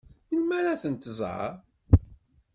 [0.31, 1.51] Melmi ad tent-tẓeṛ?